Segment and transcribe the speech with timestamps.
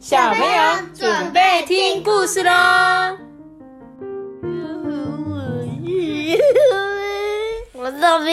[0.00, 2.50] 小朋友准备听故事喽！
[7.74, 8.32] 我是豆比。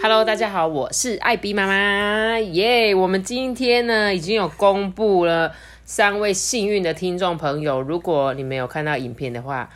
[0.00, 5.52] Hello，大家好，我是艾比妈妈，耶、我们今天呢已经有公布了
[5.84, 9.68] 三位幸运的听众朋友，如果你们有看到影片的话，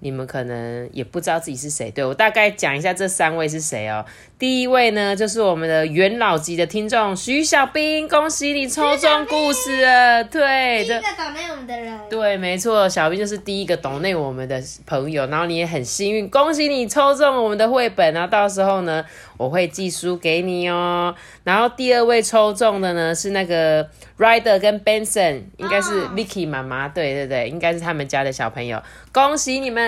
[0.00, 1.88] 你们可能也不知道自己是谁。
[1.92, 4.04] 对我大概讲一下这三位是谁哦。
[4.40, 10.24] 第一位呢，就是我们的元老级的听众徐小兵，恭喜你抽中故事了。
[10.24, 19.04] 对，这第一个岛内我们的人，对，没错，小兵就是第一个懂内我们的朋友，然后你也很幸运，恭喜你抽中我们的绘本，然后到时候呢，
[19.36, 21.14] 我会寄书给你哦。
[21.44, 23.84] 然后第二位抽中的呢是那个
[24.18, 28.82] Rider 跟 Benson，应该是哦 Vicky 妈妈，对对对，应该是他们家的小朋友，
[29.12, 29.84] 恭喜你们！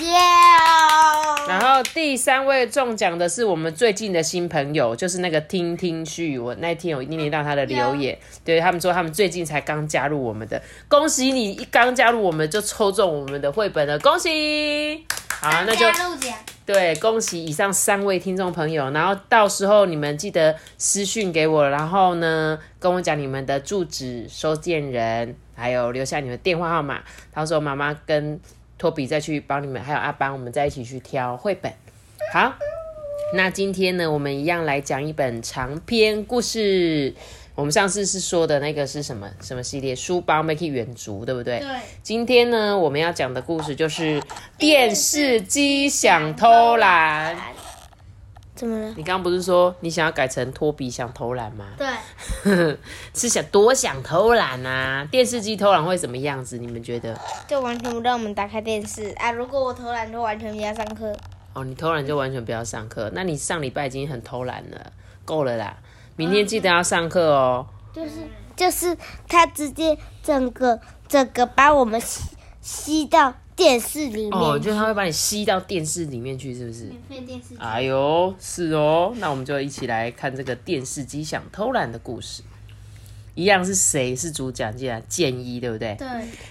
[0.00, 0.18] 耶！
[1.46, 6.38] 然后第三位中奖的是我们最近的新朋友，就是那个听听旭。
[6.38, 15.04] 我那天有念到他的留言，对他们说他们最近才刚加入我们的，恭喜你一刚加入我们就抽中我们的绘本了，恭喜！
[15.28, 15.86] 好，那就
[16.64, 27.02] 对，恭喜以上三位听众朋友，然后到时候你们记得私讯给我，然后呢跟我讲你们的住址、收件人，还有留下你们电话号码，
[27.34, 28.40] 到时候妈妈跟
[28.78, 31.72] 托比再去帮你们，还有阿邦，我们再一起去挑绘本。
[32.32, 32.54] 好，
[33.34, 37.14] 那今天呢，我们一样来讲一本长篇故事。
[37.54, 39.94] 我们上次是说的那个是什么什么系列？
[39.94, 41.60] 书包 Make 远足，对不对？
[41.60, 41.68] 对，
[42.02, 44.20] 今天呢，我们要讲的故事就是
[44.58, 47.53] 电视机想偷懒。
[48.54, 48.88] 怎么了？
[48.96, 51.66] 你刚刚不是说你想要改成托比想偷懒吗？
[51.76, 52.76] 对，
[53.12, 55.06] 是想多想偷懒啊？
[55.10, 56.58] 电视机偷懒会什么样子？
[56.58, 57.18] 你们觉得？
[57.48, 59.32] 就完全不让我们打开电视啊！
[59.32, 61.12] 如果我偷懒，就完全不要上课。
[61.52, 63.10] 哦，你偷懒就完全不要上课。
[63.12, 64.92] 那你上礼拜已经很偷懒了，
[65.24, 65.76] 够了啦。
[66.16, 67.66] 明天记得要上课哦。
[67.92, 68.10] 就是
[68.56, 68.96] 就是
[69.28, 72.22] 他直接整个整个把我们吸
[72.60, 74.32] 吸到电视里面。
[74.32, 76.84] 哦，就是他会把你吸到电视里面去，是不是？
[77.08, 77.56] 免费电视机。
[77.58, 82.42] 哎呦，是哦，那我们就一起来看这个电视机想偷懒的故事。
[83.34, 84.76] 一样是谁是主讲？
[84.76, 85.96] 记得建一对不对？
[85.98, 86.06] 对，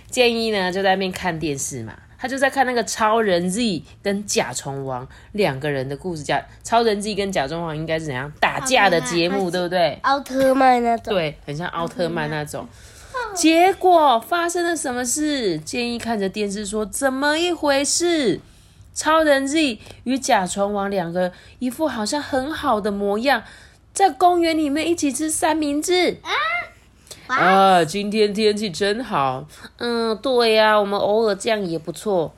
[0.09, 6.23] 建一呢就在那边看电视嘛，他就在看那个超人 Z 跟甲虫王两个人的故事。
[6.23, 9.97] 甲超人 Z 跟甲虫王应该是怎样打架的节目，对不对？
[10.01, 11.13] 奥特曼那种。
[11.13, 12.67] 对，很像奥特曼那种。
[13.35, 15.57] 结果发生了什么事？
[15.59, 18.39] 建议看着电视说：“怎么一回事？”
[18.93, 23.43] 超人 Z 与甲虫王两个一副好像很好的模样，
[23.91, 26.17] 在公园里面一起吃三明治。
[27.25, 29.47] 啊，今天天气真好。
[29.77, 32.35] 嗯，对呀、我们偶尔这样也不错。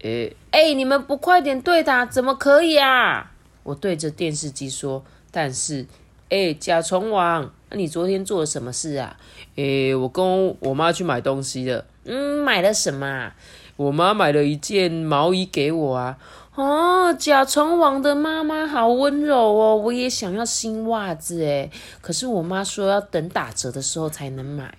[0.00, 3.30] 诶，哎，你们不快点对打，怎么可以啊？
[3.62, 5.04] 我对着电视机说。
[5.30, 5.86] 但是，
[6.30, 9.16] 哎，甲虫王，你昨天做了什么事啊？
[9.56, 11.84] 诶，我跟我妈去买东西了。
[12.04, 13.36] 嗯，买了什么啊？
[13.76, 16.18] 我妈买了一件毛衣给我啊。
[16.54, 21.70] 哦，甲虫王的妈妈好温柔哦，我也想要新袜子诶。
[22.00, 24.74] 可是我妈说要等打折的时候才能买。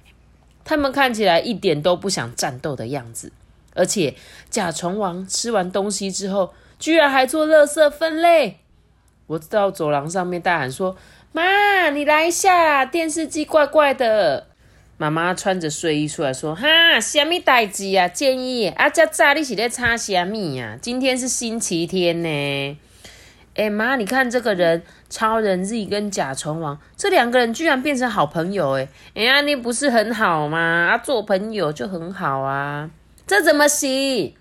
[0.63, 3.31] 他们看起来一点都不想战斗的样子，
[3.73, 4.15] 而且
[4.49, 8.59] 甲虫王吃完东西之后，居然还做垃圾分类。
[9.27, 10.95] 我到走廊上面大喊说
[11.33, 14.47] ：“妈，你来一下啦，电视机怪怪的。”
[14.97, 18.07] 妈妈穿着睡衣出来说：“哈，什么代志啊？
[18.07, 20.77] 建议啊，这早你是在擦什么啊？
[20.81, 22.77] 今天是星期天呢。”
[23.55, 28.87] 哎妈，你看这个人，超人 Z 跟甲虫王这两个人居然变成好朋友哎！
[29.13, 30.57] 哎呀，你不是很好吗？
[30.57, 32.89] 啊，做朋友就很好啊，
[33.27, 34.33] 这怎么行？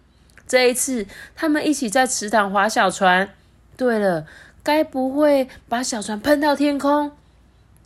[0.47, 3.29] 这一次他们一起在池塘划小船。
[3.77, 4.27] 对了，
[4.63, 7.13] 该不会把小船喷到天空？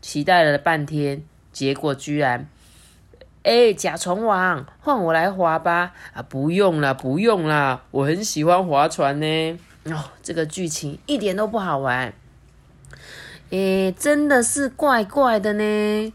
[0.01, 2.49] 期待了半天，结果居然，
[3.47, 5.93] 哎，甲虫王，换我来划吧！
[6.13, 9.59] 啊，不用啦，不用啦，我很喜欢划船呢。
[9.85, 12.13] 哦，这个剧情一点都不好玩。
[13.51, 16.13] 诶，真的是怪怪的呢。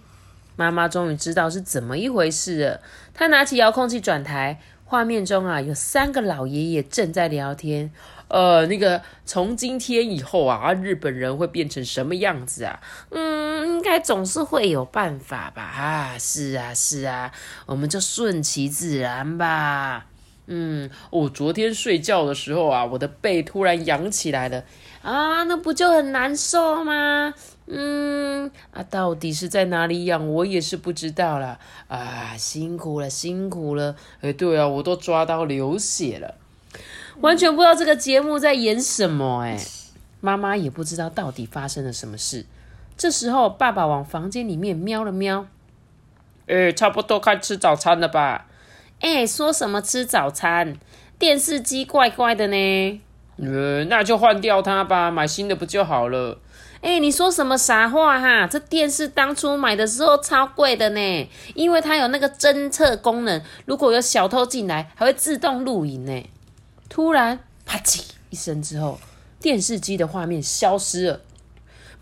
[0.57, 2.81] 妈妈终于知道是怎么一回事了。
[3.13, 7.93] 她拿起遥控器转台，画面中啊有三个老爷爷正在聊天。
[8.31, 12.79] 呃，那个从今天以后啊，日本人会变成什么样子啊？
[13.09, 15.61] 嗯，应该总是会有办法吧？
[15.61, 17.29] 啊，是啊，是啊，
[17.65, 20.05] 我们就顺其自然吧。
[20.47, 24.63] 嗯，我、昨天睡觉的时候啊，我的背突然痒起来了
[25.01, 27.33] 啊，那不就很难受吗？
[27.67, 31.59] 嗯，啊，到底是在哪里痒，我也是不知道啦。
[31.87, 33.95] 啊，辛苦了，辛苦了。
[34.21, 36.35] 哎，对啊，我都抓到流血了，
[37.21, 39.43] 完全不知道这个节目在演什么。
[39.43, 39.59] 哎，
[40.19, 42.45] 妈妈也不知道到底发生了什么事。
[42.97, 45.47] 这时候，爸爸往房间里面瞄了瞄。
[46.47, 48.47] 哎，差不多该吃早餐了吧？
[48.99, 50.77] 哎，说什么吃早餐？
[51.17, 53.01] 电视机怪怪的呢。
[53.37, 56.37] 呃，那就换掉它吧，买新的不就好了？
[56.81, 58.47] 哎，你说什么傻话哈？
[58.47, 66.29] 这电视当初买的时候超贵的呢，因为它有那个侦测功能，如果有小偷进来，还会自动录影呢。
[66.91, 68.01] 突然，啪叽
[68.31, 68.99] 一声之后，
[69.39, 71.21] 电视机的画面消失了。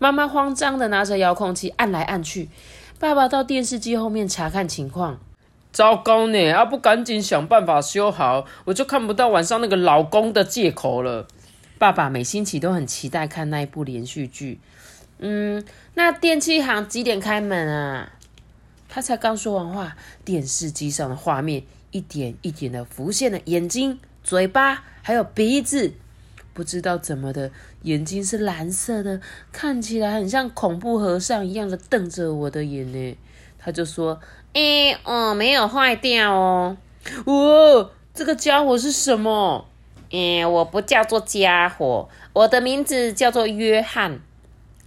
[0.00, 2.48] 妈妈慌张的拿着遥控器按来按去，
[2.98, 5.20] 爸爸到电视机后面查看情况。
[5.70, 6.50] 糟糕呢！
[6.50, 11.28] 啊，不赶紧想办法修好，我就看不到晚上那个老公的借口了。
[11.78, 14.58] 爸爸每星期都很期待看那一部连续剧。
[15.20, 15.64] 嗯，
[15.94, 18.10] 那电器行几点开门啊？
[18.88, 21.62] 他才刚说完话，电视机上的画面
[21.92, 25.92] 一点一点的浮现了眼睛、嘴巴还有鼻子。
[26.52, 27.50] 不知道怎么的，
[27.82, 29.20] 眼睛是蓝色的，
[29.52, 33.18] 看起来很像恐怖和尚一样的瞪着我的眼呢。
[33.58, 34.20] 他就说。
[34.52, 36.76] 哎哦，没有坏掉哦。
[37.24, 39.64] 哦，这个家伙是什么？
[40.10, 44.20] 哎，我不叫做家伙，我的名字叫做约翰。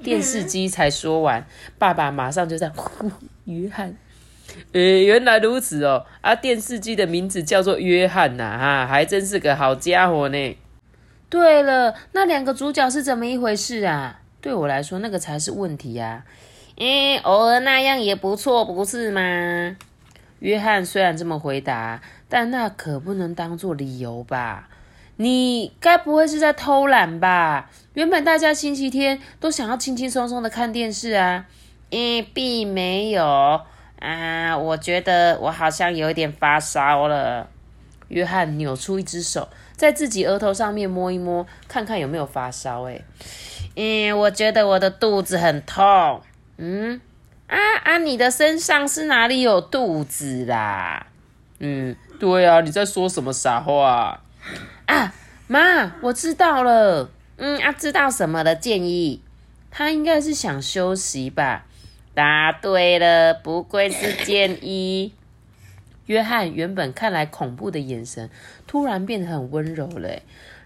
[0.03, 1.47] 电视机才说完，
[1.79, 3.09] 爸爸马上就在呼，
[3.45, 3.95] 约翰。
[4.73, 6.05] 哎，原来如此哦。
[6.21, 10.57] 啊，电视机的名字叫做约翰呐，哈，还真是个好家伙呢。
[11.29, 14.19] 对了，那两个主角是怎么一回事啊？
[14.41, 16.23] 对我来说，那个才是问题呀。
[16.77, 19.75] 嗯，偶尔那样也不错，不是吗？
[20.39, 24.69] 约翰虽然这么回答，但那可不能当做理由吧？
[25.17, 27.69] 你该不会是在偷懒吧？
[27.93, 31.45] 原本大家星期天都想要轻轻松松的看电视啊。
[31.91, 33.61] 嗯，并没有
[34.03, 37.47] 啊，我觉得我好像有点发烧了。
[38.09, 39.47] 约翰扭出一只手，
[39.77, 42.83] 在自己额头上面摸一摸，看看有没有发烧。
[42.83, 43.01] 哎，
[43.75, 46.21] 嗯，我觉得我的肚子很痛。
[46.57, 46.99] 嗯，
[47.47, 47.97] 啊啊！
[47.99, 51.07] 你的身上是哪里有肚子啦？
[51.59, 54.19] 嗯，对啊，你在说什么傻话
[54.85, 55.13] 啊？
[55.47, 57.09] 妈，我知道了。
[57.37, 59.21] 嗯啊，知道什么的建议？
[59.71, 61.65] 他应该是想休息吧？
[62.13, 65.13] 答对了，不愧是建一。
[66.07, 68.29] 约翰原本看来恐怖的眼神，
[68.67, 70.09] 突然变得很温柔了。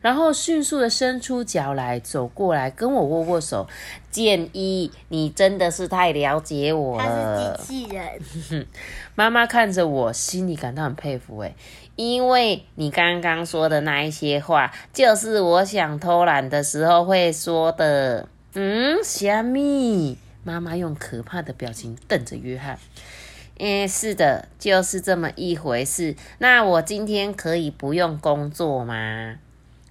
[0.02, 3.68] 然后迅速的伸出脚来，走过来跟我握握手。
[4.10, 7.58] 建一你真的是太了解我了。
[7.58, 8.66] 他是机器人。
[9.16, 11.56] 妈妈看着我，心里感到很佩服诶，
[11.96, 18.28] 因为你刚刚说的那一些话，就是我想偷懒的时候会说的。
[18.54, 20.18] 嗯，虾米？
[20.48, 22.80] 妈妈用可怕的表情瞪着约翰。
[23.60, 26.16] 嗯，是的，就是这么一回事。
[26.38, 29.36] 那我今天可以不用工作吗？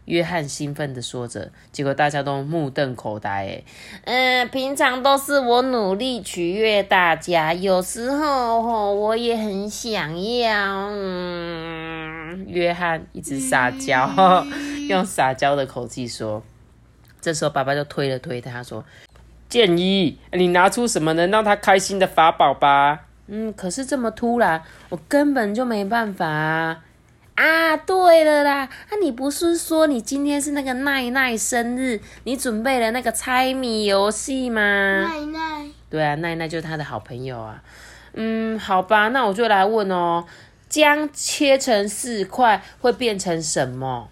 [0.07, 3.29] 约翰兴奋的说着，结果大家都目瞪口呆。
[3.45, 3.65] 哎，
[4.05, 10.89] 嗯，平常都是我努力取悦大家，有时候吼我也很想要。
[10.91, 14.47] 嗯，约翰一直撒娇，
[14.89, 16.43] 用撒娇的口气说。
[17.21, 18.85] 这时候爸爸就推了推他，说
[19.57, 26.85] ：“建议你拿出什么能让他开心的法宝吧。”嗯，可是这么突然，我根本就没办法啊。
[27.37, 28.71] 啊，对了啦，啊，
[29.01, 34.61] 你不是说你今天是那个奈奈生日，你准备了那个猜谜游戏吗？
[34.61, 37.63] 奈奈，对啊，奈奈就是他的好朋友啊。
[38.13, 40.27] 嗯，好吧，那我就来问哦，
[40.69, 44.11] 姜切成四块会变成什么？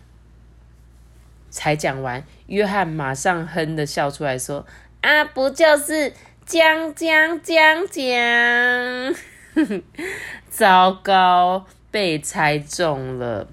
[1.50, 4.66] 才讲完，约翰马上哼的笑出来说
[5.04, 6.14] ：“啊，不就是
[6.46, 9.14] 姜姜姜姜？
[10.48, 13.46] 糟糕！”被猜中了，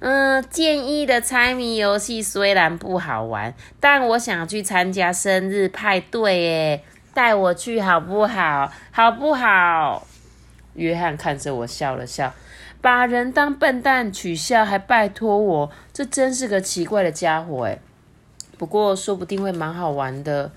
[0.00, 8.72] 嗯，建议的猜谜游戏虽然不好玩，但我想去参加生日派对，耶，带我去好不好？
[8.90, 10.04] 好不好？
[10.74, 12.34] 约翰看着我笑了笑，
[12.80, 17.78] 把人当笨蛋取笑，还拜托我，这真是个奇怪的家伙，哎，
[18.56, 20.50] 不过说不定会蛮好玩的。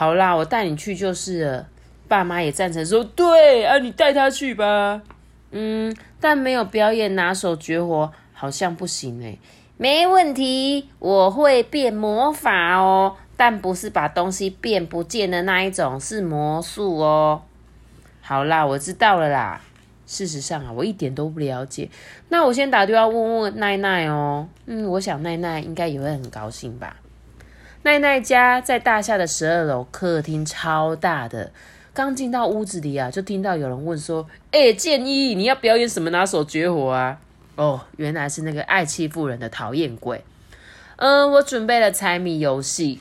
[0.00, 1.68] 好啦，我带你去就是了。
[2.08, 5.02] 爸妈也赞成说，对啊，你带他去吧。
[5.50, 9.36] 嗯，但没有表演拿手绝活好像不行哎。
[9.76, 17.42] 没问题，我会变魔法哦，但不是把东西变不见的那一种，是魔术哦。
[18.22, 19.60] 好啦，我知道了啦。
[20.06, 21.90] 事实上啊，我一点都不了解。
[22.30, 24.48] 那我先打电话问问奈奈哦。
[24.64, 26.96] 嗯，我想奈奈应该也会很高兴吧。
[27.82, 31.50] 奈奈家在大厦的十二楼，客厅超大的。
[31.94, 37.18] 刚进到屋子里啊，就听到有人问说：“哎，建议你要表演什么拿手绝活啊？”
[37.56, 40.22] 哦，原来是那个爱欺负人的讨厌鬼。
[40.96, 43.00] 嗯，我准备了猜谜游戏，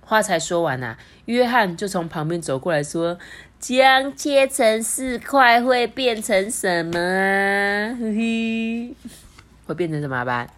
[0.00, 3.16] 话才说完呐，约翰就从旁边走过来说
[3.60, 7.96] ：“将切成四块会变成什么啊？
[7.98, 8.94] 嘿嘿，
[9.66, 10.48] 会变成什么吧？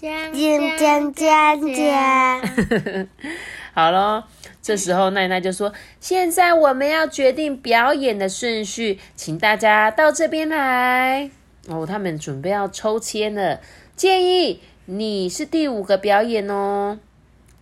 [0.00, 0.32] 将
[0.78, 3.08] 将将将！
[3.74, 4.22] 好喽，
[4.62, 11.28] 这时候奈奈就说：“现在我们要决定表演的顺序，请大家到这边来。”
[11.66, 13.60] 哦，他们准备要抽签了，
[13.96, 17.00] 建议你是第五个表演哦。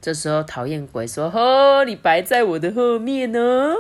[0.03, 3.73] 这时候讨厌鬼说：“呵，你白在我的后面呢。”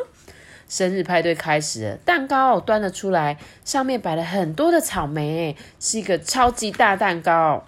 [0.66, 7.66] 生日派对开始了，蛋糕端了出来，上面摆了很多的草莓，是一个超级大蛋糕。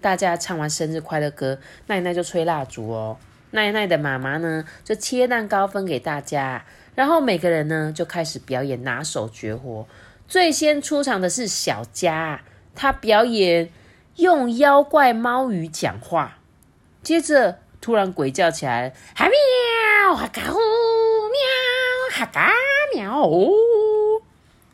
[0.00, 3.18] 大家唱完生日快乐歌，奈奈就吹蜡烛哦。
[3.50, 6.64] 奈奈的妈妈呢，就切蛋糕分给大家，
[6.94, 9.86] 然后每个人呢就开始表演拿手绝活。
[10.28, 12.42] 最先出场的是小佳，
[12.74, 13.70] 他表演
[14.16, 16.38] 用妖怪猫语讲话，
[17.02, 22.52] 接着突然鬼叫起来，哈喵哈嘎呼喵哈嘎
[22.94, 23.50] 喵哦！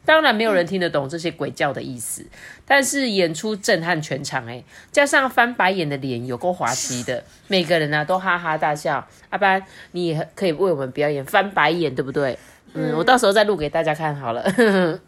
[0.07, 2.25] 当然没有人听得懂这些鬼叫的意思，
[2.65, 9.07] 但是演出震撼全场哎，加上翻白眼的脸有够滑稽的，每个人呢都哈哈大笑。
[9.31, 12.39] 阿班，你也可以为我们表演翻白眼，对不对？
[12.73, 14.49] 嗯，我到时候再录给大家看好了。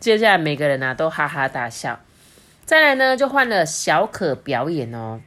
[0.00, 2.00] 接下来每个人呢都哈哈大笑，
[2.64, 5.20] 再来呢就换了小可表演哦。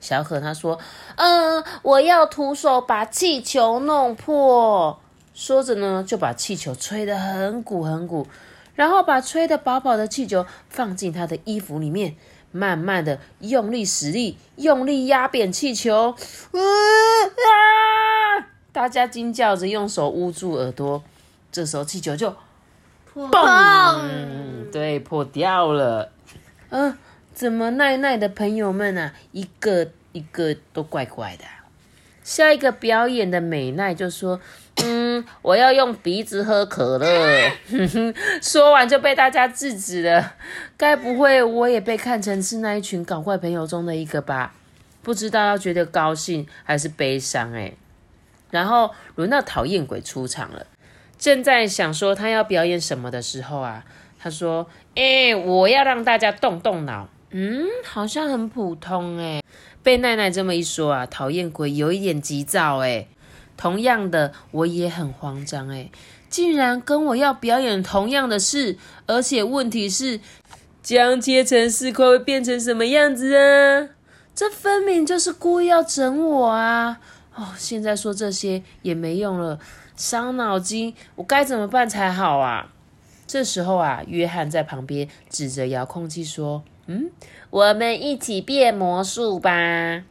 [0.00, 0.78] 小可他说
[1.16, 5.00] ：“嗯，我要徒手把气球弄破。”
[5.34, 8.26] 说着呢就把气球吹得很鼓很鼓，
[8.74, 12.14] 然后把吹得饱饱的气球放进他的衣服里面，
[12.52, 16.14] 慢慢的用力使力，用力压扁气球。
[16.52, 18.46] 啊！
[18.72, 21.02] 大家惊叫着用手捂住耳朵，
[21.52, 22.34] 这时候气球就。
[23.14, 24.70] 嘣！
[24.72, 26.10] 对，破掉了。
[26.70, 26.96] 嗯，
[27.32, 31.44] 怎么奈奈的朋友们啊，一个一个都怪怪的。
[32.24, 34.40] 下一个表演的美奈就说
[34.82, 35.03] ：“嗯，
[35.42, 37.50] 我要用鼻子喝可乐。
[38.40, 40.34] ”说完就被大家制止了。
[40.76, 44.54] 该不会我也被看成是那一群搞怪朋友中的一个吧？
[45.02, 47.74] 不知道要觉得高兴还是悲伤哎。
[48.50, 50.66] 然后轮到讨厌鬼出场了。
[51.18, 53.84] 正在想说他要表演什么的时候啊，
[54.18, 54.66] 他说
[54.96, 59.42] ：“哎，我要让大家动动脑。”嗯，好像很普通哎。
[59.82, 63.06] 被奈奈这么一说啊，讨厌鬼有一点急躁哎。
[63.56, 65.90] 同样的，我也很慌张哎，
[66.28, 70.20] 竟然跟我要表演同样的事，而且问题是，
[70.82, 73.88] 将切成四块会变成什么样子啊？
[74.34, 77.00] 这分明就是故意要整我啊！
[77.36, 79.58] 哦，现在说这些也没用了。
[79.96, 82.72] 伤脑筋，我该怎么办才好啊？
[83.28, 87.10] 这时候啊，约翰在旁边指着遥控器说：“嗯，
[87.50, 90.02] 我们一起变魔术吧。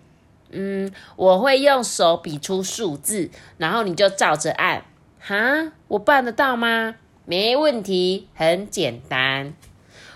[0.53, 4.83] 嗯，我会用手比出数字，然后你就照着按。
[5.19, 6.95] 哈，我办得到吗？
[7.25, 9.53] 没问题，很简单。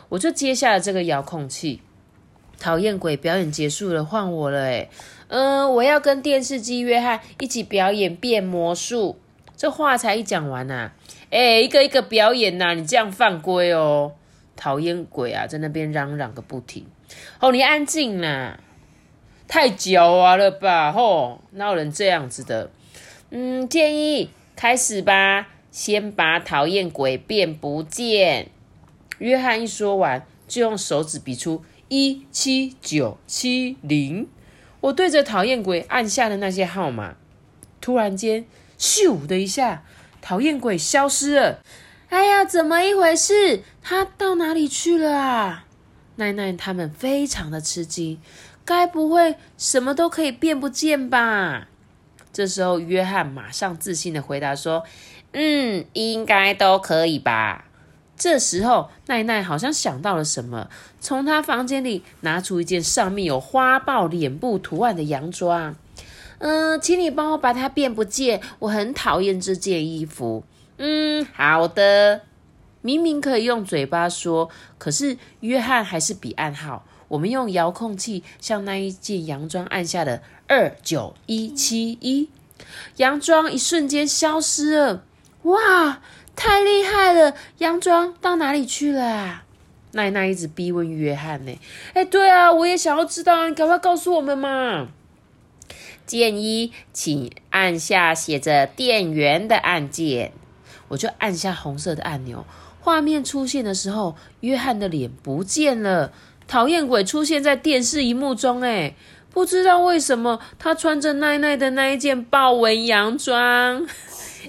[0.10, 1.82] 我就接下了这个遥控器。
[2.60, 4.62] 讨厌鬼表演结束了，换我了。
[4.64, 4.90] 诶
[5.28, 9.20] 嗯，我要跟电视机约翰一起表演变魔术。”
[9.58, 10.92] 这话才一讲完呐，
[11.32, 14.14] 哎，一个一个表演呐，你这样犯规哦！
[14.56, 16.86] 讨厌鬼啊，在那边嚷嚷个不停。
[17.40, 18.60] 哦，你安静啦，
[19.48, 20.92] 太狡猾了吧？
[20.92, 22.70] 吼，哪有人这样子的？
[23.30, 28.50] 嗯，建议开始吧，先把讨厌鬼变不见。
[29.20, 34.28] 约翰一说完，就用手指比出一七九七零。
[34.82, 37.16] 我对着讨厌鬼按下的那些号码，
[37.82, 38.46] 突然间。
[38.80, 39.84] 咻的一下，
[40.22, 41.62] 讨厌鬼消失了。
[42.10, 43.64] 哎呀，怎么一回事？
[43.82, 45.66] 他到哪里去了啊？
[46.18, 48.20] 奈奈他们非常的吃惊，
[48.68, 51.70] 该不会什么都可以变不见吧？
[52.34, 54.84] 这时候，约翰马上自信的回答说
[55.32, 57.64] ：“嗯，应该都可以吧。”
[58.18, 60.70] 这时候，奈奈好像想到了什么，
[61.00, 65.76] 从他房间里拿出一件上面有花豹脸部图案的洋装。
[66.40, 70.44] 嗯，请你帮我把它变不见，我很讨厌这件衣服。
[70.78, 72.27] 嗯，好的。
[72.88, 76.86] 明明可以用嘴巴说，可是约翰还是比暗号。
[77.10, 82.30] 我们用遥控器向那一件洋装按下了二九一七一，
[82.96, 85.04] 洋装一瞬间消失了。
[85.42, 86.02] 哇，
[86.34, 87.36] 太厉害了！
[87.58, 89.44] 洋装到哪里去了啊？
[89.92, 91.60] 奈奈一直逼问约翰呢。
[91.94, 94.88] 哎，对啊，我也想要知道啊，你赶快告诉我们嘛。
[96.06, 100.32] 建议请按下写着“电源”的按键，
[100.88, 102.46] 我就按下红色的按钮。
[102.88, 106.14] 画面出现的时候，约翰的脸不见了，
[106.48, 108.62] 讨厌鬼出现在电视荧幕中。
[108.62, 108.96] 哎，
[109.30, 113.86] 不知道为什么他穿着奈奈的那一件豹纹洋装。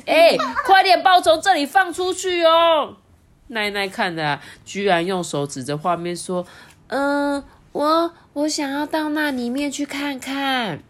[0.07, 2.99] 哎， 快点把从这里放出去哦！
[3.49, 6.47] 奈奈看的，居然用手指着画面说
[6.87, 7.43] ：“嗯，
[7.73, 10.81] 我我想要到那里面去看看。”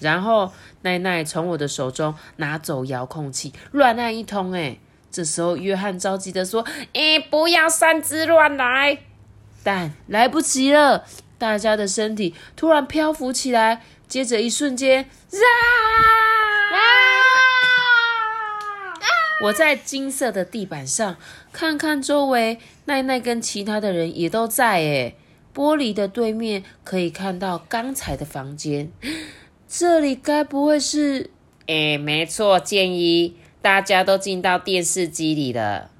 [0.00, 4.52] 然后奈奈从我的手中拿走遥控器，乱按一通。
[4.52, 4.78] 哎，
[5.10, 8.98] 这时候约翰着急的说：“哎，不要擅自乱来！”
[9.64, 11.04] 但来不及了，
[11.36, 15.08] 大家的身体突然漂浮起来，接着一瞬间，啊！
[16.72, 16.78] 啊
[19.44, 21.16] 我在金色的地板上
[21.52, 24.78] 看看周围，奈奈跟其他的人也都在。
[24.78, 25.16] 诶，
[25.54, 28.90] 玻璃的对面可以看到刚才的房间，
[29.68, 31.30] 这里该不会是？
[31.66, 35.90] 哎，没错，建议大家都进到电视机里了。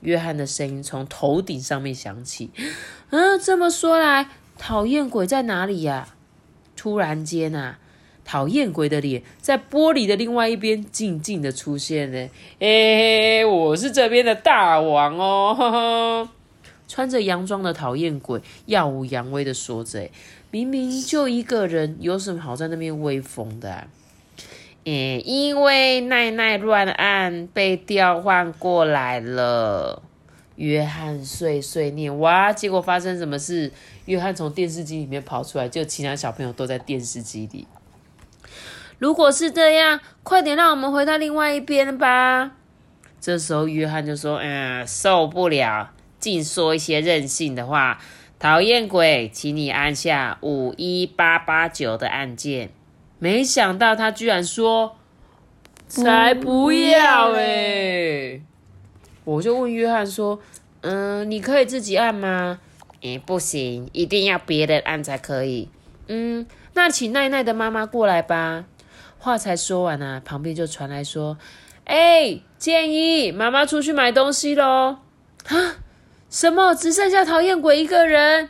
[0.00, 2.50] 约翰的声音从头顶上面响起。
[3.10, 4.28] 嗯， 这么说来，
[4.58, 6.08] 讨厌鬼在哪里呀？
[6.76, 7.78] 突然间啊！
[8.24, 12.28] 讨厌鬼的脸在玻璃的另外一边静静的出现了。
[12.60, 16.28] 哎，我是这边的大王哦！
[16.88, 20.08] 穿着洋装的讨厌鬼耀武扬威的说着
[20.50, 23.88] ：“明明就一个人，有什么好在那边威风的？”
[24.84, 30.02] 哎，因为奈奈乱按被调换过来了。
[30.56, 32.52] 约翰碎碎念：“哇！
[32.52, 33.72] 结果发生什么事？
[34.04, 37.66] 约翰从电视机里面跑出来，就其他小朋友都在电视机里。”
[38.98, 42.52] 如果是这样，快点让我们回到另外一边吧。
[43.20, 48.00] 这时候，约翰就说：“嗯，受不了，净说一些任性的话，
[48.38, 52.70] 讨厌鬼，请你按下五一八八九的按键。”
[53.22, 54.96] 没想到他居然说
[55.86, 58.40] ：“才不要哎！”
[59.22, 60.40] 我就问约翰说
[60.82, 62.58] ：“嗯，你可以自己按吗
[63.00, 65.68] ？”“哎，不行，一定要别人按才可以。
[66.08, 68.64] ”“嗯，那请奈奈的妈妈过来吧。”
[69.20, 71.38] 话才说完呢，旁边就传来说
[71.86, 74.96] ：“哎，建议妈妈出去买东西喽。”
[75.46, 75.76] 啊，
[76.28, 76.74] 什么？
[76.74, 78.48] 只剩下讨厌鬼一个人？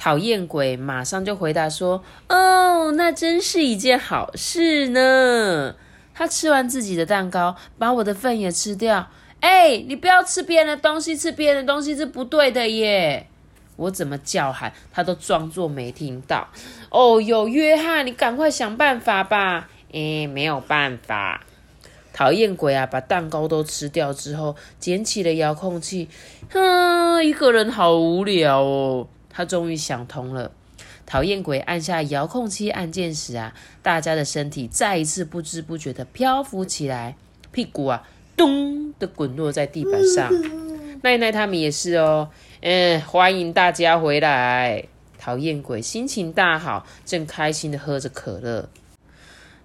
[0.00, 5.74] 讨厌鬼马上就回答说：“哦，那真是一件好事呢。”
[6.16, 9.10] 他吃完自己的蛋糕，把我的份也吃掉。
[9.40, 13.26] 哎，你不要吃别人的东西，吃别人的东西是不对的耶！
[13.76, 16.48] 我怎么叫喊，他都装作没听到。
[16.88, 19.68] 哦，有约翰，你赶快想办法吧。
[19.92, 21.44] 诶，没有办法。
[22.14, 26.08] 讨厌鬼啊，把蛋糕都吃掉之后，捡起了遥控器。
[26.50, 29.08] 哼，一个人好无聊哦。
[29.30, 30.52] 他终于想通了。
[31.06, 37.16] 讨厌鬼按下遥控器按键时啊，大家的身体再一次不知不觉的漂浮起来，
[37.50, 40.30] 屁股啊咚的滚落在地板上。
[41.02, 42.30] 奈奈他们也是哦。
[42.60, 44.84] 嗯，欢迎大家回来。
[45.18, 48.68] 讨厌鬼心情大好，正开心的喝着可乐。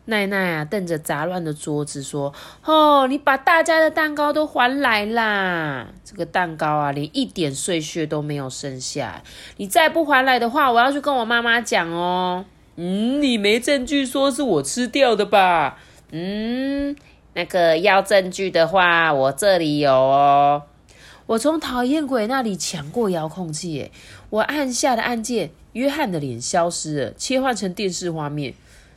[0.06, 5.88] 奈奈啊，瞪着杂乱的桌子说：“哦，你把大家的蛋糕都还来啦！
[6.04, 9.24] 这个蛋糕啊，连一点碎屑都没有剩下。
[9.58, 12.46] 你再不还来的话，我要去跟我妈妈讲哦。
[12.76, 15.80] 嗯，你没证据说是我吃掉的吧？
[16.12, 16.96] 嗯，
[17.34, 20.64] 那个要证据的话，我这里有哦。”
[21.28, 23.92] 我从讨厌鬼那里抢过遥控器，诶，
[24.30, 28.54] 我按下的按键，约翰的脸消失了，切换成电视画面。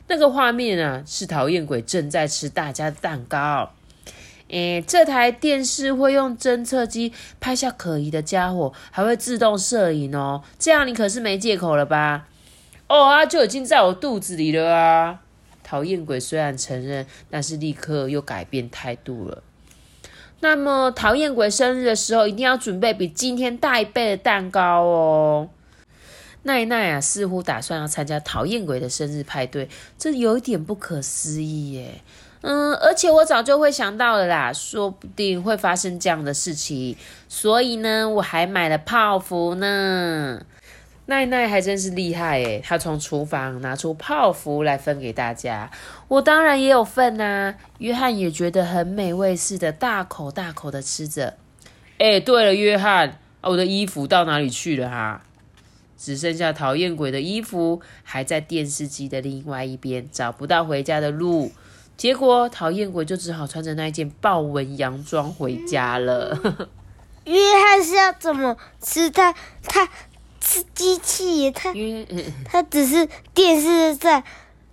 [0.09, 3.69] 那个画面啊，是讨厌鬼正在吃大家的蛋糕。
[4.49, 10.41] 诶，这台电视会用侦测机拍下可疑的家伙，还会自动摄影哦。
[10.57, 12.27] 这样你可是没借口了吧？
[12.87, 15.19] 哦啊，就已经在我肚子里了啊！
[15.63, 19.43] 讨厌鬼虽然承认，但是立刻又改变态度了。
[20.39, 25.49] 那么，讨厌鬼生日的时候，一定要准备比今天大一倍的蛋糕哦。
[26.43, 32.01] 奈奈啊，似乎打算要参加讨厌鬼的生日派对，这有一点不可思议耶。
[32.41, 36.95] 嗯，而且我早就会想到了啦，说不定会发生这样的事情，
[37.27, 40.41] 所以呢，我还买了泡芙呢。
[41.07, 45.69] 奈奈还真是厉害诶，她从厨房拿出泡芙来分给大家，
[46.07, 47.55] 我当然也有份呐。
[47.79, 51.35] 约翰也觉得很美味似的，大口大口的吃着。
[51.97, 55.21] 哎，对了，约翰，我的衣服到哪里去了哈？
[55.99, 61.51] 只剩下讨厌鬼的衣服还在电视机的另外一边，找不到回家的路。
[61.97, 66.67] 结果讨厌鬼就只好穿着那件豹纹洋装回家了。
[67.25, 69.35] 约翰是要怎么吃他？
[69.61, 69.89] 他。
[70.41, 71.71] 吃机器，他
[72.45, 74.23] 他只是电视在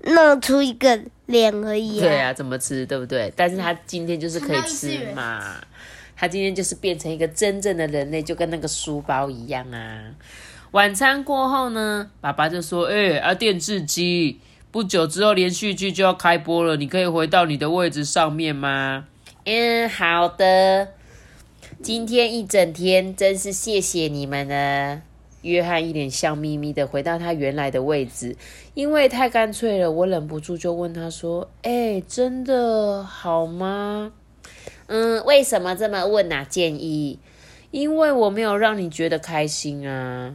[0.04, 2.00] 弄出一个脸而已。
[2.00, 3.30] 对啊，怎么吃，对不对？
[3.36, 5.56] 但是他今天就是可以吃嘛。
[6.16, 10.04] 他今天就是变成一个真正的人类，就跟那个书包一样啊。
[10.76, 19.06] 晚餐过后呢，爸爸就说：“哎，啊，电视机，不久之后连续剧就要开播了，你可以回到你的位置上面吗？”
[19.46, 20.88] 嗯，好的。
[21.82, 25.00] 今天一整天真是谢谢你们了。
[25.40, 28.36] 约翰一脸笑眯眯的回到他原来的位置，
[28.74, 34.12] 因为太干脆了，我忍不住就问他说：“哎，真的好吗？”
[34.88, 36.44] 嗯，为什么这么问呢？
[36.46, 37.18] 建议，
[37.70, 40.34] 因为我没有让你觉得开心啊。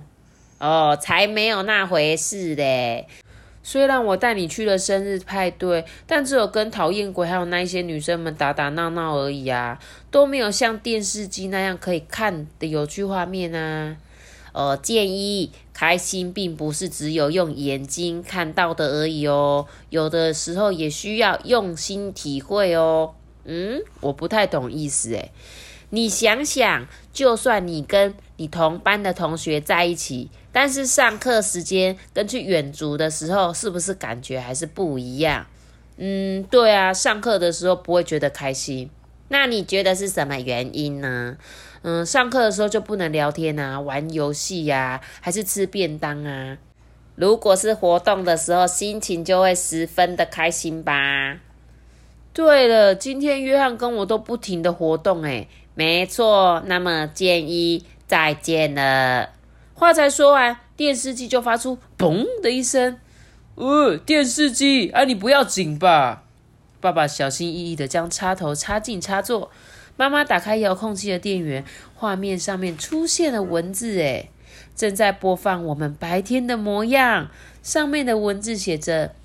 [0.62, 3.08] 哦，才没有那回事嘞。
[3.64, 9.80] 虽然我带你去了生日派对，但只有跟讨厌鬼还有那一些女生们打打闹闹而已啊，
[10.12, 13.98] 都没有像电视机那样可以看的有趣画面啊。
[14.54, 23.16] 呃，建议开心并不是只有用眼睛看到的而已哦，有的时候也需要用心体会哦。
[23.46, 25.32] 嗯，我不太懂意思诶。
[25.92, 35.46] 你想想，就算你跟你同班的同学在一起，但是上课时间跟去远足的时候，是不是感觉还是不一样？
[35.98, 38.90] 嗯，对啊，上课的时候不会觉得开心。
[39.28, 41.38] 那你觉得是什么原因呢？
[41.84, 46.58] 嗯，上课的时候就不能聊天啊，玩游戏呀，还是吃便当啊？
[47.14, 51.38] 如果是活动的时候，心情就会十分的开心吧。
[52.34, 56.62] 对了，今天约翰跟我都不停的活动，诶没错。
[56.66, 59.30] 那么建议再见了。
[59.74, 62.98] 话才说完，电视机就发出嘣的一声。
[63.56, 66.26] 呃，电视机，啊，你不要紧吧？
[66.82, 69.50] 爸爸小心翼翼的将插头插进插座。
[69.96, 71.64] 妈妈打开遥控器的电源，
[71.96, 74.30] 画面上面出现了文字，诶，
[74.76, 77.32] 正在播放我们白天的模样。
[77.64, 79.16] 上面的文字写着：“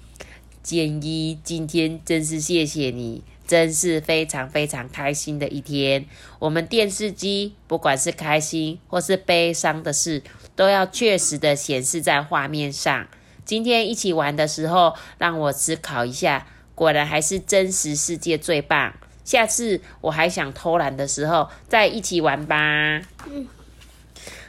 [0.62, 6.04] 建一，今天真是谢谢你，真是非常非常开心的一天。
[6.38, 10.22] 我们电视机不管是开心或是悲伤的事，
[10.54, 13.06] 都要确实的显示在画面上。
[13.44, 18.92] 今天一起玩的时候，让我思考一下，果然还是真实世界最棒。”
[19.24, 22.56] 下次我还想偷懒的时候，再一起玩吧。
[23.28, 23.48] 嗯，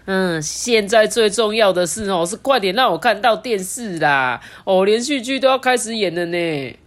[0.05, 4.39] 嗯，现在最重要的是哦，是快点让我看到电视啦！
[4.65, 6.77] 哦，连续剧都要开始演了呢。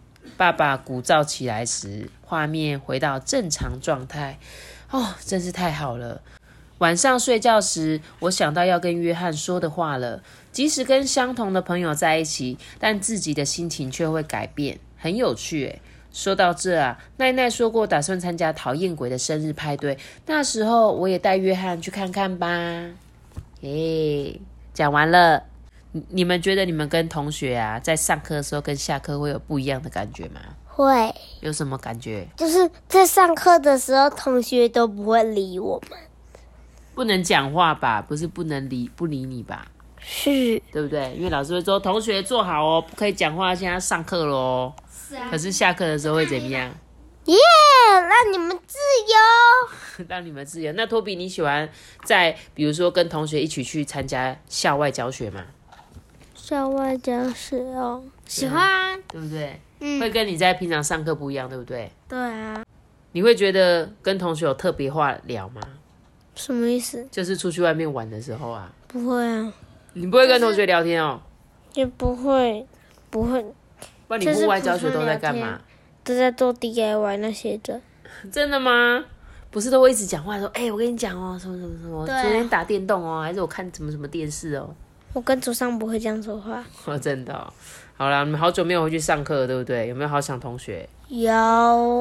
[0.41, 4.39] 爸爸鼓噪起来时，画面回到正常状态。
[4.91, 6.23] 哦，真是太好了。
[6.79, 10.23] 晚上睡觉时，我想到要跟约翰说的话了。
[10.51, 15.83] 即使跟相同的朋友在一起，但自己的心情却会改变，很有趣诶。
[16.11, 22.47] 说到这啊，奈奈说过打算参加讨厌鬼的生日派对，那时候我也带约翰去看看吧。
[23.61, 24.41] 诶，
[24.73, 25.45] 讲完了，
[25.93, 30.41] 你你们觉得你们跟同学啊，在上课的时候跟下课会有不一样的感觉吗？
[30.67, 31.15] 会。
[31.41, 32.29] 有什么感觉？
[32.37, 35.99] 就是在上课的时候，同学都不会理我们，
[36.95, 38.01] 不能讲话吧？
[38.01, 39.67] 不是不能理不理你吧？
[39.99, 41.15] 是，对不对？
[41.17, 44.73] 因为老师会说同学坐好哦，不可以讲话，现在上课喽。
[45.31, 46.73] 可是下课的时候会怎么样？
[47.25, 47.37] 耶，
[47.91, 48.79] 让你们自
[49.99, 50.73] 由， 让你们自由。
[50.73, 51.69] 那托比，你喜欢
[52.05, 55.45] 在比如说跟同学一起去参加校外教学吗？
[56.51, 59.61] 校外教室哦，喜欢，对不对？
[59.79, 61.89] 嗯，会跟你在平常上课不一样，对不对？
[62.09, 62.65] 对啊。
[63.13, 65.61] 你会觉得跟同学有特别话聊吗？
[66.35, 67.07] 什么意思？
[67.09, 68.69] 就是出去外面玩的时候啊。
[68.89, 69.53] 不会啊。
[69.93, 71.21] 你不会跟同学聊天哦？
[71.75, 72.67] 也不会，
[73.11, 73.45] 不会。
[74.09, 75.61] 那你户外教学都在干嘛？
[76.03, 77.81] 都在做 DIY 那些的。
[78.33, 79.05] 真的吗？
[79.53, 84.75] 不是都会一直讲话说，哎，我跟你讲哦，什么什么什么，昨天打电动哦，还是我看什么什么电视哦。
[85.13, 86.65] 我跟祖上不会这样说话。
[86.87, 87.53] 哦，真的。
[87.97, 89.89] 好了，你们好久没有回去上课，对不对？
[89.89, 90.89] 有没有好想同学？
[91.09, 91.29] 有。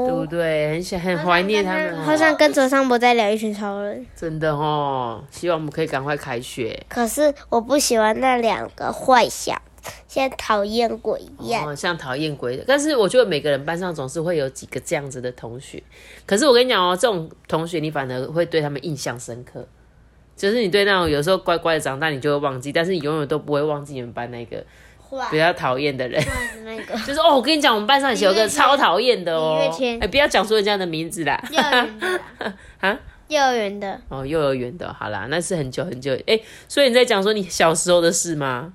[0.08, 0.72] 对不对？
[0.72, 2.04] 很想很怀念他们。
[2.04, 4.06] 好想跟左上博再聊一群超人。
[4.16, 6.86] 真的哦，希望我们可以赶快开学。
[6.88, 9.62] 可是我不喜欢那两个坏小。
[10.08, 12.64] 像讨厌鬼一样，像讨厌鬼的。
[12.68, 15.82] 但是我觉得每个人班上总是会有几个这样子的同学。
[16.26, 19.66] 可是我跟你讲哦，这种同学你反而会对他们印象深刻。
[20.40, 24.64] 就是你对那种有时候乖乖的长大，你就会忘记，但是你永远都不会忘记你们班那个
[25.30, 26.24] 比较讨厌的人。
[26.64, 29.60] 那个 就是哦，我跟你讲，我们班上有个超讨厌的哦。
[30.00, 31.38] 哎，不要讲出人家的名字啦。
[31.52, 32.22] 幼儿园的
[32.80, 36.18] 啊，幼儿园的哦，幼儿园的，好啦，那是很久很久。
[36.26, 38.72] 哎，所以你在讲说你小时候的事吗？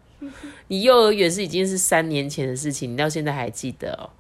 [0.69, 4.11] 你幼儿园是已经是三年前的事情，你到现在还记得哦，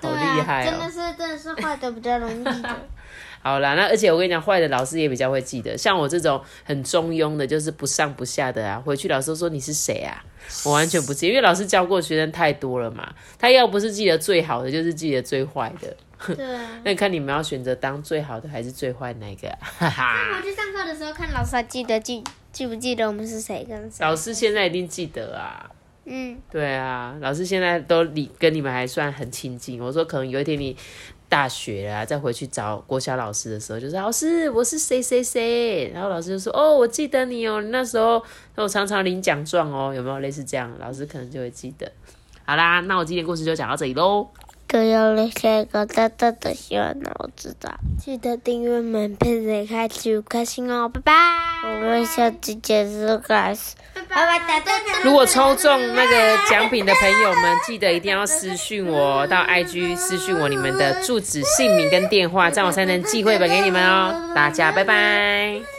[0.00, 0.70] 好厉害哦！
[0.70, 2.68] 真的是真的是坏的比较容易记得。
[3.48, 5.76] 好啦，那而且我跟你讲，坏的老师也比较会记得。
[5.76, 10.22] 像我这种很中庸的，就是不上不下的啊，回去老师说你是谁啊？
[10.66, 13.10] 我完全不记，因为老师教过学生太多了嘛。
[13.38, 15.96] 他要不是记得最好的，就是记得最坏的。
[16.34, 16.44] 对。
[16.84, 19.48] 那你看你们要选择当最好的还是最坏那个？
[19.60, 20.28] 哈哈。
[20.30, 22.22] 那我去上课的时候，看老师还记得记。
[22.52, 24.04] 记不记得我们是谁跟谁？
[24.04, 25.70] 老师现在一定记得啊。
[26.10, 29.78] 嗯，对啊，老师现在都离跟你们还算很亲近。
[29.78, 30.74] 我说可能有一天你
[31.28, 38.22] 大学啊，再回去找国小老师的时候，就说老师我是谁谁谁，然后老师就说哦，我记得你哦，那时候
[38.54, 40.72] 那我常常领奖状哦，有没有类似这样？
[40.78, 41.90] 老师可能就会记得。
[42.44, 44.26] 好啦，那我今天故事就讲到这里喽。
[44.68, 51.12] 都要那些个大大的希望我知道，记得订阅们配着开启开心哦，拜拜。
[51.64, 54.62] 我们下期结束开始，拜拜。
[55.02, 64.32] 如果抽中那个奖品的朋友们，记得一定要私讯我到 IG 私讯我你们的住址、姓名跟电话，这样我才能寄绘本给你们哦。
[64.34, 65.77] 大家拜拜。